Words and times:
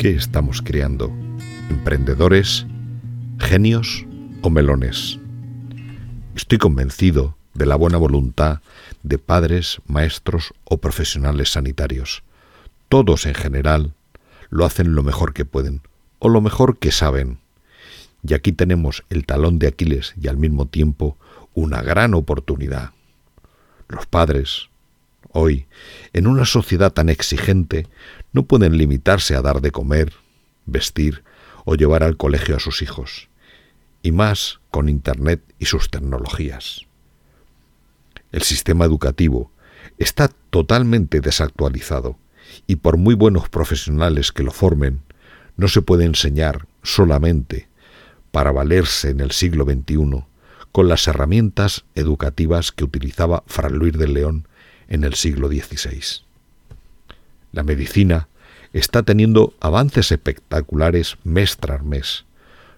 ¿Qué 0.00 0.14
estamos 0.14 0.62
creando? 0.62 1.12
¿Emprendedores, 1.68 2.66
genios 3.38 4.06
o 4.40 4.48
melones? 4.48 5.18
Estoy 6.34 6.56
convencido 6.56 7.36
de 7.52 7.66
la 7.66 7.76
buena 7.76 7.98
voluntad 7.98 8.60
de 9.02 9.18
padres, 9.18 9.82
maestros 9.86 10.54
o 10.64 10.78
profesionales 10.78 11.52
sanitarios. 11.52 12.22
Todos 12.88 13.26
en 13.26 13.34
general 13.34 13.92
lo 14.48 14.64
hacen 14.64 14.94
lo 14.94 15.02
mejor 15.02 15.34
que 15.34 15.44
pueden 15.44 15.82
o 16.18 16.30
lo 16.30 16.40
mejor 16.40 16.78
que 16.78 16.92
saben. 16.92 17.38
Y 18.26 18.32
aquí 18.32 18.52
tenemos 18.52 19.04
el 19.10 19.26
talón 19.26 19.58
de 19.58 19.66
Aquiles 19.66 20.14
y 20.18 20.28
al 20.28 20.38
mismo 20.38 20.64
tiempo 20.64 21.18
una 21.52 21.82
gran 21.82 22.14
oportunidad. 22.14 22.92
Los 23.86 24.06
padres, 24.06 24.69
hoy, 25.32 25.66
en 26.12 26.26
una 26.26 26.44
sociedad 26.44 26.92
tan 26.92 27.08
exigente, 27.08 27.86
no 28.32 28.44
pueden 28.44 28.76
limitarse 28.76 29.34
a 29.34 29.42
dar 29.42 29.60
de 29.60 29.70
comer, 29.70 30.12
vestir 30.66 31.24
o 31.64 31.74
llevar 31.74 32.02
al 32.02 32.16
colegio 32.16 32.56
a 32.56 32.60
sus 32.60 32.82
hijos, 32.82 33.28
y 34.02 34.12
más 34.12 34.60
con 34.70 34.88
Internet 34.88 35.42
y 35.58 35.66
sus 35.66 35.90
tecnologías. 35.90 36.86
El 38.32 38.42
sistema 38.42 38.84
educativo 38.84 39.50
está 39.98 40.28
totalmente 40.50 41.20
desactualizado 41.20 42.16
y 42.66 42.76
por 42.76 42.96
muy 42.96 43.14
buenos 43.14 43.48
profesionales 43.48 44.32
que 44.32 44.42
lo 44.42 44.50
formen, 44.50 45.02
no 45.56 45.68
se 45.68 45.82
puede 45.82 46.04
enseñar 46.04 46.66
solamente 46.82 47.68
para 48.30 48.52
valerse 48.52 49.10
en 49.10 49.20
el 49.20 49.32
siglo 49.32 49.64
XXI 49.64 50.24
con 50.72 50.88
las 50.88 51.06
herramientas 51.08 51.84
educativas 51.94 52.72
que 52.72 52.84
utilizaba 52.84 53.42
Fray 53.46 53.72
Luis 53.72 53.92
de 53.92 54.08
León 54.08 54.48
en 54.90 55.04
el 55.04 55.14
siglo 55.14 55.48
XVI. 55.48 56.22
La 57.52 57.62
medicina 57.62 58.28
está 58.72 59.02
teniendo 59.02 59.54
avances 59.60 60.12
espectaculares 60.12 61.16
mes 61.24 61.56
tras 61.56 61.82
mes, 61.82 62.24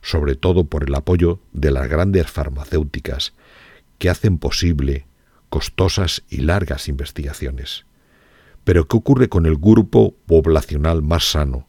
sobre 0.00 0.36
todo 0.36 0.64
por 0.64 0.84
el 0.84 0.94
apoyo 0.94 1.40
de 1.52 1.70
las 1.70 1.88
grandes 1.88 2.30
farmacéuticas 2.30 3.32
que 3.98 4.08
hacen 4.08 4.38
posible 4.38 5.06
costosas 5.48 6.22
y 6.30 6.38
largas 6.38 6.88
investigaciones. 6.88 7.84
Pero 8.64 8.86
¿qué 8.86 8.96
ocurre 8.96 9.28
con 9.28 9.46
el 9.46 9.56
grupo 9.56 10.14
poblacional 10.26 11.02
más 11.02 11.24
sano, 11.24 11.66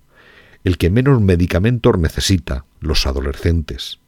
el 0.63 0.77
que 0.77 0.89
menos 0.89 1.19
medicamentos 1.21 1.97
necesita, 1.97 2.65
los 2.79 3.05
adolescentes? 3.05 3.99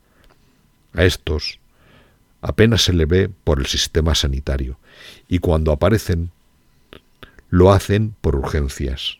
A 0.93 1.03
estos 1.03 1.59
apenas 2.45 2.83
se 2.83 2.93
le 2.93 3.05
ve 3.05 3.27
por 3.43 3.59
el 3.59 3.65
sistema 3.65 4.13
sanitario 4.13 4.77
y 5.27 5.39
cuando 5.39 5.71
aparecen 5.71 6.29
lo 7.49 7.73
hacen 7.73 8.15
por 8.21 8.35
urgencias. 8.35 9.17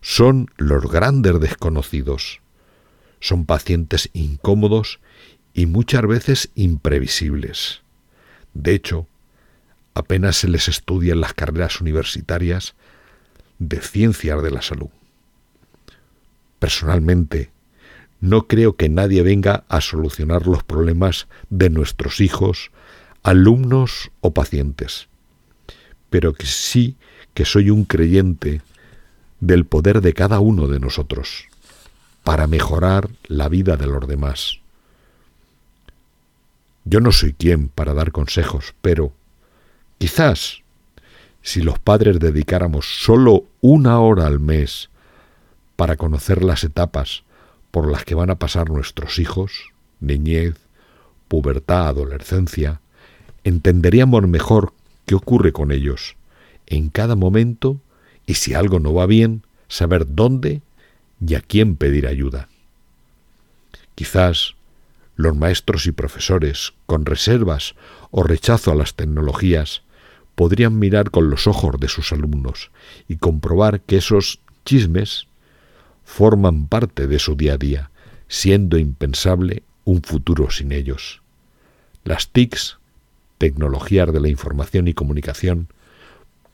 Son 0.00 0.50
los 0.56 0.90
grandes 0.90 1.38
desconocidos. 1.38 2.40
Son 3.20 3.46
pacientes 3.46 4.10
incómodos 4.12 4.98
y 5.54 5.66
muchas 5.66 6.02
veces 6.02 6.50
imprevisibles. 6.56 7.82
De 8.54 8.74
hecho, 8.74 9.06
apenas 9.94 10.36
se 10.36 10.48
les 10.48 10.66
estudia 10.66 11.12
en 11.12 11.20
las 11.20 11.34
carreras 11.34 11.80
universitarias 11.80 12.74
de 13.60 13.80
ciencias 13.80 14.42
de 14.42 14.50
la 14.50 14.62
salud. 14.62 14.90
Personalmente, 16.58 17.52
no 18.20 18.46
creo 18.46 18.76
que 18.76 18.88
nadie 18.88 19.22
venga 19.22 19.64
a 19.68 19.80
solucionar 19.80 20.46
los 20.46 20.62
problemas 20.62 21.28
de 21.50 21.70
nuestros 21.70 22.20
hijos, 22.20 22.70
alumnos 23.22 24.10
o 24.20 24.32
pacientes, 24.32 25.08
pero 26.10 26.32
que 26.32 26.46
sí 26.46 26.96
que 27.34 27.44
soy 27.44 27.70
un 27.70 27.84
creyente 27.84 28.62
del 29.40 29.66
poder 29.66 30.00
de 30.00 30.14
cada 30.14 30.40
uno 30.40 30.66
de 30.66 30.80
nosotros 30.80 31.44
para 32.24 32.46
mejorar 32.46 33.08
la 33.26 33.48
vida 33.48 33.76
de 33.76 33.86
los 33.86 34.06
demás. 34.08 34.58
Yo 36.84 37.00
no 37.00 37.12
soy 37.12 37.34
quien 37.34 37.68
para 37.68 37.94
dar 37.94 38.12
consejos, 38.12 38.74
pero 38.80 39.12
Quizás, 39.98 40.62
si 41.42 41.60
los 41.60 41.80
padres 41.80 42.20
dedicáramos 42.20 43.02
solo 43.02 43.44
una 43.60 43.98
hora 43.98 44.26
al 44.26 44.38
mes 44.38 44.90
para 45.74 45.96
conocer 45.96 46.44
las 46.44 46.62
etapas 46.62 47.24
por 47.70 47.90
las 47.90 48.04
que 48.04 48.14
van 48.14 48.30
a 48.30 48.38
pasar 48.38 48.70
nuestros 48.70 49.18
hijos, 49.18 49.72
niñez, 50.00 50.54
pubertad, 51.28 51.88
adolescencia, 51.88 52.80
entenderíamos 53.44 54.26
mejor 54.26 54.72
qué 55.06 55.14
ocurre 55.14 55.52
con 55.52 55.72
ellos 55.72 56.16
en 56.66 56.88
cada 56.88 57.16
momento 57.16 57.80
y 58.26 58.34
si 58.34 58.54
algo 58.54 58.78
no 58.78 58.92
va 58.92 59.06
bien, 59.06 59.42
saber 59.68 60.06
dónde 60.08 60.62
y 61.26 61.34
a 61.34 61.40
quién 61.40 61.76
pedir 61.76 62.06
ayuda. 62.06 62.48
Quizás 63.94 64.54
los 65.16 65.34
maestros 65.34 65.86
y 65.86 65.92
profesores, 65.92 66.74
con 66.86 67.04
reservas 67.04 67.74
o 68.10 68.22
rechazo 68.22 68.70
a 68.70 68.74
las 68.74 68.94
tecnologías, 68.94 69.82
podrían 70.34 70.78
mirar 70.78 71.10
con 71.10 71.30
los 71.30 71.48
ojos 71.48 71.80
de 71.80 71.88
sus 71.88 72.12
alumnos 72.12 72.70
y 73.08 73.16
comprobar 73.16 73.80
que 73.80 73.96
esos 73.96 74.40
chismes 74.64 75.26
forman 76.08 76.68
parte 76.68 77.06
de 77.06 77.18
su 77.18 77.36
día 77.36 77.52
a 77.52 77.58
día, 77.58 77.90
siendo 78.28 78.78
impensable 78.78 79.62
un 79.84 80.00
futuro 80.00 80.50
sin 80.50 80.72
ellos. 80.72 81.20
Las 82.02 82.30
TICs, 82.30 82.78
tecnologías 83.36 84.10
de 84.10 84.18
la 84.18 84.28
información 84.28 84.88
y 84.88 84.94
comunicación, 84.94 85.68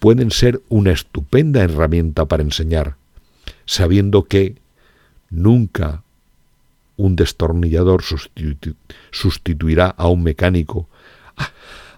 pueden 0.00 0.32
ser 0.32 0.60
una 0.68 0.90
estupenda 0.90 1.62
herramienta 1.62 2.26
para 2.26 2.42
enseñar, 2.42 2.96
sabiendo 3.64 4.24
que 4.24 4.56
nunca 5.30 6.02
un 6.96 7.14
destornillador 7.14 8.02
sustituirá 9.12 9.86
a 9.86 10.08
un 10.08 10.24
mecánico, 10.24 10.88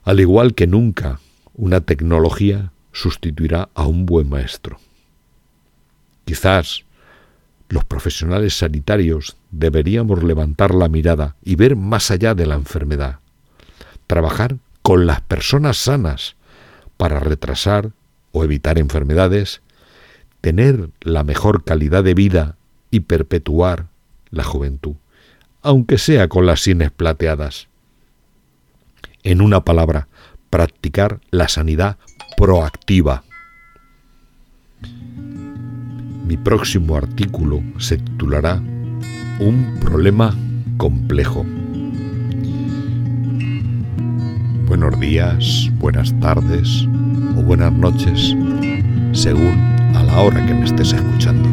al 0.05 0.21
igual 0.21 0.55
que 0.55 0.67
nunca 0.67 1.21
una 1.55 1.81
tecnología 1.81 2.71
sustituirá 2.93 3.71
a 3.75 3.87
un 3.87 4.05
buen 4.05 4.29
maestro. 4.29 4.79
Quizás 6.27 6.86
los 7.69 7.85
profesionales 7.85 8.57
sanitarios 8.59 9.37
deberíamos 9.51 10.23
levantar 10.23 10.75
la 10.75 10.89
mirada 10.89 11.37
y 11.43 11.57
ver 11.57 11.77
más 11.77 12.11
allá 12.11 12.35
de 12.35 12.47
la 12.47 12.55
enfermedad, 12.55 13.19
trabajar 14.07 14.57
con 14.83 15.07
las 15.07 15.21
personas 15.21 15.77
sanas 15.77 16.37
para 16.97 17.19
retrasar 17.19 17.91
o 18.33 18.45
evitar 18.45 18.79
enfermedades, 18.79 19.63
tener 20.41 20.91
la 21.01 21.25
mejor 21.25 21.65
calidad 21.65 22.05
de 22.05 22.15
vida 22.15 22.57
y 22.91 23.01
perpetuar 23.01 23.87
la 24.31 24.45
juventud, 24.45 24.95
aunque 25.63 25.99
sea 25.99 26.29
con 26.29 26.47
las 26.47 26.61
sienes 26.61 26.91
plateadas. 26.91 27.69
En 29.25 29.41
una 29.41 29.65
palabra, 29.65 30.07
practicar 30.51 31.21
la 31.31 31.49
sanidad 31.49 31.97
proactiva. 32.37 33.25
Mi 36.27 36.37
próximo 36.37 36.97
artículo 36.97 37.63
se 37.79 37.99
titulará 37.99 38.61
Un 39.39 39.79
problema 39.81 40.35
complejo. 40.77 41.47
Buenos 44.67 44.99
días, 44.99 45.71
buenas 45.79 46.13
tardes 46.19 46.89
o 47.37 47.43
buenas 47.43 47.73
noches, 47.73 48.35
según 49.13 49.57
a 49.95 50.03
la 50.03 50.21
hora 50.21 50.45
que 50.45 50.55
me 50.55 50.65
estés 50.65 50.95
escuchando. 50.95 51.49